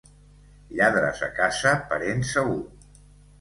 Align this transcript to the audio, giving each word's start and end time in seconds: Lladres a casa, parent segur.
Lladres 0.79 1.21
a 1.27 1.29
casa, 1.41 1.75
parent 1.93 2.25
segur. 2.31 2.59